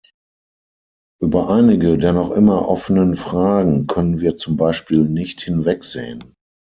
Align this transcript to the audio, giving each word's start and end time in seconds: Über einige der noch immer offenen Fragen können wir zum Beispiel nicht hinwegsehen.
Über 1.21 1.49
einige 1.51 1.95
der 1.99 2.11
noch 2.11 2.31
immer 2.31 2.67
offenen 2.67 3.15
Fragen 3.15 3.85
können 3.85 4.19
wir 4.19 4.35
zum 4.35 4.57
Beispiel 4.57 5.03
nicht 5.03 5.41
hinwegsehen. 5.41 6.33